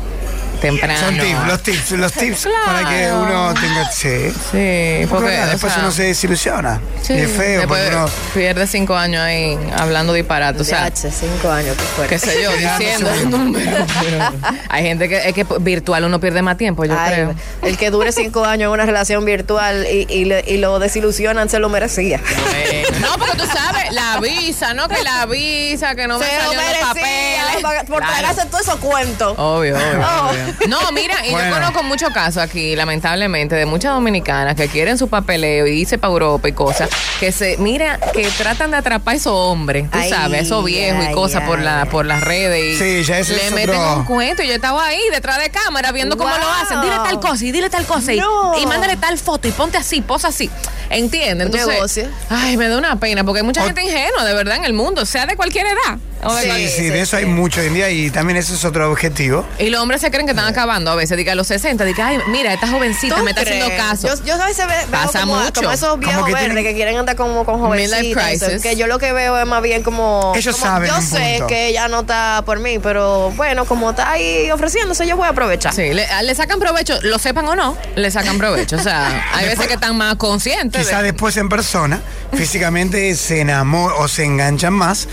temprano. 0.62 0.98
Son 0.98 1.14
tips, 1.18 1.46
los 1.46 1.62
tips, 1.62 1.90
los 1.92 2.12
tips 2.12 2.48
para 2.64 2.88
que 2.88 3.12
uno 3.12 3.52
tenga. 3.54 3.90
Sí. 3.92 4.30
Sí, 4.50 5.06
Porque 5.10 5.30
después 5.30 5.64
o 5.64 5.74
sea, 5.74 5.78
uno 5.82 5.90
se 5.92 6.04
desilusiona. 6.04 6.80
sí, 7.02 7.12
y 7.14 7.18
es 7.20 7.30
feo, 7.30 7.60
después 7.60 7.82
porque 7.82 7.96
uno. 7.96 8.08
pierde 8.32 8.66
cinco 8.66 8.96
años 8.96 9.20
ahí 9.22 9.58
hablando 9.76 10.12
disparate, 10.14 10.60
o 10.60 10.64
sea, 10.64 10.88
DH, 10.88 11.10
cinco 11.10 11.50
años, 11.50 11.76
qué 11.76 11.82
fuerte. 11.84 12.14
qué 12.14 12.18
sé 12.18 12.42
yo, 12.42 12.50
diciendo 12.52 13.10
números. 13.28 13.88
Hay 14.68 14.84
gente 14.84 15.08
que 15.08 15.28
es 15.28 15.34
que 15.34 15.44
virtual 15.60 16.04
uno 16.04 16.20
pierde 16.20 16.42
más 16.42 16.56
tiempo, 16.56 16.84
yo 16.84 16.94
Ay, 16.98 17.12
creo. 17.12 17.34
el 17.62 17.76
que 17.76 17.90
dure 17.90 18.12
cinco 18.12 18.44
años 18.44 18.68
en 18.68 18.72
una 18.72 18.86
relación 18.86 19.24
virtual 19.24 19.86
y, 19.90 20.06
y, 20.08 20.32
y 20.46 20.56
lo 20.58 20.78
desilusionan 20.78 21.48
se 21.48 21.58
lo 21.58 21.68
merecía. 21.68 22.20
Bueno, 22.20 22.71
no, 23.00 23.12
porque 23.18 23.36
tú 23.36 23.44
sabes, 23.46 23.92
la 23.92 24.20
visa, 24.20 24.74
¿no? 24.74 24.88
Que 24.88 25.02
la 25.02 25.26
visa, 25.26 25.94
que 25.94 26.06
no 26.06 26.18
me 26.18 26.24
se 26.26 26.30
salió 26.40 26.60
los 26.60 26.88
papeles. 26.88 27.84
por- 27.88 27.98
tragarse 28.00 28.46
todos 28.46 28.60
esos 28.62 28.76
cuentos. 28.76 29.34
Obvio, 29.38 29.76
obvio, 29.76 30.06
Oh. 30.06 30.28
obvio. 30.30 30.68
No, 30.68 30.92
mira, 30.92 31.14
y 31.26 31.30
Bueno. 31.30 31.48
yo 31.48 31.54
conozco 31.54 31.82
muchos 31.82 32.10
casos 32.10 32.42
aquí, 32.42 32.74
lamentablemente, 32.76 33.54
de 33.54 33.66
muchas 33.66 33.92
dominicanas 33.94 34.54
que 34.56 34.68
quieren 34.68 34.98
su 34.98 35.08
papeleo 35.08 35.66
y 35.66 35.80
irse 35.80 35.98
para 35.98 36.12
Europa 36.12 36.48
y 36.48 36.52
cosas, 36.52 36.88
que 37.20 37.32
se, 37.32 37.56
mira, 37.58 37.98
que 38.12 38.28
tratan 38.30 38.70
de 38.70 38.76
atrapar 38.78 39.14
a 39.14 39.16
esos 39.16 39.32
hombres, 39.32 39.90
tú 39.90 39.98
Ay, 39.98 40.10
sabes, 40.10 40.40
a 40.40 40.42
esos 40.42 40.64
viejos 40.64 41.04
y 41.10 41.12
cosas 41.12 41.42
por 41.44 41.60
la, 41.60 41.86
por 41.86 42.06
las 42.06 42.20
redes. 42.22 42.76
Y 42.76 42.78
Sí, 42.78 43.04
ya 43.04 43.18
eso 43.18 43.32
le 43.34 43.46
es 43.46 43.52
meten 43.52 43.70
otro- 43.76 43.96
un 43.96 44.04
cuento 44.04 44.42
y 44.42 44.48
yo 44.48 44.54
estaba 44.54 44.84
ahí 44.86 45.00
detrás 45.10 45.38
de 45.38 45.50
cámara 45.50 45.92
viendo 45.92 46.16
cómo 46.16 46.30
lo 46.36 46.48
hacen. 46.48 46.80
Dile 46.80 46.96
tal 46.96 47.20
cosa 47.20 47.44
y 47.44 47.52
dile 47.52 47.70
tal 47.70 47.84
cosa 47.86 48.12
y 48.12 48.66
mándale 48.66 48.96
tal 48.96 49.18
foto 49.18 49.48
y 49.48 49.52
ponte 49.52 49.78
así, 49.78 50.00
posa 50.00 50.28
así. 50.28 50.50
¿Entiendes? 50.92 51.46
Entonces, 51.46 51.68
negocio. 51.68 52.08
ay, 52.28 52.56
me 52.56 52.68
da 52.68 52.76
una 52.78 52.98
pena 53.00 53.24
porque 53.24 53.40
hay 53.40 53.46
mucha 53.46 53.62
O- 53.62 53.66
gente 53.66 53.82
ingenua, 53.82 54.24
de 54.24 54.34
verdad, 54.34 54.56
en 54.56 54.64
el 54.64 54.72
mundo, 54.72 55.04
sea 55.06 55.26
de 55.26 55.36
cualquier 55.36 55.66
edad. 55.66 55.98
Sí, 56.42 56.68
sí, 56.68 56.88
de 56.88 57.00
eso 57.00 57.16
hay 57.16 57.26
mucho 57.26 57.60
hoy 57.60 57.66
en 57.66 57.74
día 57.74 57.90
y 57.90 58.10
también 58.10 58.36
ese 58.36 58.54
es 58.54 58.64
otro 58.64 58.90
objetivo. 58.90 59.44
y 59.58 59.70
los 59.70 59.80
hombres 59.80 60.00
se 60.00 60.10
creen 60.10 60.26
que 60.26 60.32
están 60.32 60.46
acabando 60.46 60.90
a 60.90 60.94
veces. 60.94 61.16
Diga, 61.16 61.32
a 61.32 61.34
los 61.34 61.46
60, 61.48 61.84
diga, 61.84 62.06
ay, 62.08 62.18
mira, 62.28 62.52
esta 62.54 62.68
jovencita 62.68 63.16
¿Tú 63.16 63.22
me 63.24 63.30
está 63.30 63.42
haciendo 63.42 63.68
caso. 63.76 64.08
Yo, 64.08 64.24
yo 64.24 64.34
a 64.42 64.46
veces 64.46 64.66
ve- 64.66 64.72
veo 64.74 64.86
Pasa 65.02 65.20
como, 65.22 65.36
mucho. 65.36 65.52
como 65.60 65.72
esos 65.72 65.98
viejos 65.98 66.14
Como 66.16 66.26
que 66.26 66.32
verdes 66.32 66.48
tienen- 66.50 66.64
que 66.64 66.74
quieren 66.74 66.96
andar 66.96 67.16
como 67.16 67.44
con 67.44 67.58
jovencitas. 67.58 68.60
Que 68.62 68.76
yo 68.76 68.86
lo 68.86 68.98
que 68.98 69.12
veo 69.12 69.36
es 69.38 69.46
más 69.46 69.62
bien 69.62 69.82
como. 69.82 70.32
Ellos 70.36 70.54
como, 70.56 70.66
saben 70.66 70.88
Yo 70.88 70.96
un 70.96 71.02
sé 71.02 71.34
punto. 71.38 71.46
que 71.48 71.66
ella 71.68 71.88
no 71.88 72.00
está 72.00 72.42
por 72.46 72.60
mí, 72.60 72.78
pero 72.78 73.30
bueno, 73.32 73.64
como 73.64 73.90
está 73.90 74.10
ahí 74.10 74.50
ofreciéndose, 74.50 75.06
yo 75.06 75.16
voy 75.16 75.26
a 75.26 75.30
aprovechar. 75.30 75.74
Sí, 75.74 75.92
le, 75.92 76.06
le 76.22 76.34
sacan 76.34 76.58
provecho, 76.60 76.98
lo 77.02 77.18
sepan 77.18 77.46
o 77.48 77.56
no, 77.56 77.76
le 77.96 78.10
sacan 78.10 78.38
provecho. 78.38 78.76
O 78.76 78.80
sea, 78.82 79.26
hay 79.34 79.46
veces 79.48 79.66
que 79.66 79.74
están 79.74 79.96
más 79.96 80.16
conscientes. 80.16 80.86
Quizá 80.86 80.98
de- 80.98 81.12
después 81.12 81.36
en 81.36 81.48
persona, 81.48 82.00
físicamente 82.32 83.14
se 83.16 83.40
enamoran 83.40 83.96
o 83.98 84.08
se 84.08 84.24
enganchan 84.24 84.72
más, 84.72 85.08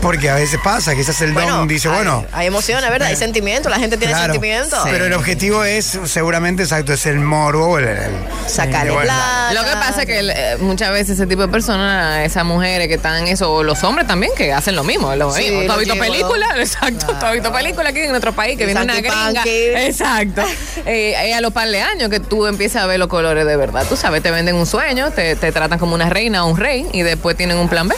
porque 0.00 0.30
a 0.30 0.34
veces 0.34 0.58
pasa, 0.62 0.94
quizás 0.94 1.20
el 1.22 1.34
don 1.34 1.66
dice, 1.68 1.88
hay- 1.88 1.94
bueno. 1.94 2.24
Hay, 2.32 2.46
emociones, 2.46 2.88
¿verdad? 2.90 3.08
Hay 3.08 3.14
eh, 3.14 3.16
sentimientos, 3.16 3.70
la 3.70 3.78
gente 3.78 3.96
tiene 3.96 4.12
claro, 4.12 4.32
sentimientos. 4.32 4.78
Pero 4.84 5.06
el 5.06 5.12
objetivo 5.12 5.64
es, 5.64 5.98
seguramente, 6.04 6.62
exacto, 6.62 6.92
es 6.92 7.06
el 7.06 7.18
morbo, 7.18 7.78
el, 7.78 7.86
el- 7.88 7.98
Sacarle 8.46 8.92
bueno, 8.92 9.06
plata. 9.12 9.52
Lo 9.54 9.60
que 9.64 9.72
pasa 9.72 10.00
es 10.02 10.06
que 10.06 10.18
eh, 10.20 10.56
muchas 10.60 10.90
veces 10.92 11.10
ese 11.10 11.26
tipo 11.26 11.42
de 11.42 11.48
personas, 11.48 12.24
esas 12.24 12.44
mujeres 12.44 12.88
que 12.88 12.94
están 12.94 13.26
eso, 13.28 13.52
o 13.52 13.62
los 13.62 13.82
hombres 13.84 14.06
también 14.06 14.32
que 14.36 14.52
hacen 14.52 14.76
lo 14.76 14.84
mismo, 14.84 15.14
lo 15.16 15.32
Sí, 15.32 15.42
mismo. 15.50 15.62
¿Tú 15.66 15.72
has 15.72 15.78
visto 15.80 15.96
películas? 15.98 16.50
Exacto, 16.56 17.06
¿tú 17.18 17.26
has 17.26 17.32
visto 17.32 17.52
películas 17.52 17.88
aquí 17.90 18.00
en 18.00 18.10
nuestro 18.10 18.32
país 18.32 18.56
que 18.56 18.64
viene 18.66 18.82
una 18.82 18.96
gringa? 19.00 19.42
Exacto. 19.44 20.42
Eh, 20.86 21.14
eh, 21.18 21.34
a 21.34 21.40
los 21.40 21.52
par 21.52 21.68
de 21.68 21.80
años 21.80 22.10
que 22.10 22.20
tú 22.20 22.46
empiezas 22.46 22.82
a 22.82 22.86
ver 22.86 22.98
los 23.00 23.08
colores 23.08 23.44
de 23.44 23.56
verdad. 23.56 23.84
Tú 23.88 23.96
sabes, 23.96 24.22
te 24.22 24.30
venden 24.30 24.54
un 24.54 24.66
sueño, 24.66 25.10
te, 25.10 25.34
te 25.34 25.50
tratan 25.50 25.78
como 25.80 25.94
una 25.94 26.08
reina 26.08 26.44
o 26.44 26.48
un 26.50 26.56
rey 26.56 26.86
y 26.92 27.02
después 27.02 27.36
tienen 27.36 27.56
un 27.56 27.68
plan 27.68 27.88
B. 27.88 27.96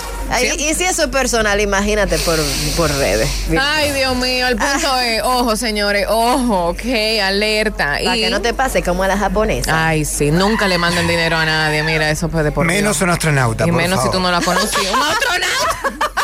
Y 0.59 0.75
si 0.75 0.85
eso 0.85 1.03
es 1.05 1.09
personal, 1.09 1.61
imagínate 1.61 2.19
por, 2.19 2.39
por 2.77 2.91
redes. 2.97 3.29
Ay, 3.59 3.93
Dios 3.93 4.15
mío, 4.17 4.47
el 4.49 4.57
punto 4.57 4.99
es, 5.01 5.23
ojo, 5.23 5.57
señores, 5.57 6.07
ojo, 6.09 6.69
ok, 6.69 6.83
alerta. 7.23 7.99
Para 8.05 8.17
y, 8.17 8.21
que 8.21 8.31
no 8.31 8.41
te 8.43 8.53
pase 8.55 8.83
como 8.83 9.03
a 9.03 9.09
la 9.09 9.17
japonesa. 9.17 9.89
Ay, 9.89 10.05
sí, 10.05 10.31
nunca 10.31 10.69
le 10.69 10.79
manden 10.79 11.09
dinero 11.09 11.37
a 11.37 11.45
nadie. 11.45 11.83
Mira, 11.83 12.11
eso 12.11 12.29
puede 12.29 12.53
por 12.53 12.67
Menos 12.67 12.99
Dios. 12.99 13.03
un 13.03 13.11
astronauta, 13.11 13.65
Y 13.65 13.69
por 13.71 13.77
menos 13.77 14.03
si 14.03 14.11
tú 14.11 14.21
no 14.21 14.31
la 14.31 14.41
conocías. 14.41 14.93
¡Un 14.93 15.03
astronauta! 15.03 16.09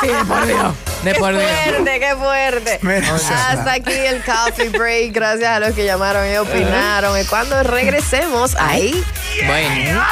Sí, 0.00 0.08
de 0.08 0.24
por 0.24 0.46
Dios. 0.46 0.74
De 1.04 1.12
qué 1.12 1.18
por 1.18 1.32
Dios. 1.36 1.50
fuerte, 1.50 2.00
qué 2.00 2.16
fuerte. 2.16 2.78
Menos 2.82 3.22
Hasta 3.24 3.54
nada. 3.54 3.72
aquí 3.72 3.92
el 3.92 4.22
coffee 4.22 4.68
break. 4.68 5.12
Gracias 5.12 5.48
a 5.48 5.60
los 5.60 5.72
que 5.74 5.84
llamaron 5.84 6.30
y 6.30 6.36
opinaron. 6.36 7.18
Y 7.18 7.24
cuando 7.24 7.62
regresemos, 7.62 8.54
ahí 8.58 9.02
Bueno. 9.46 10.04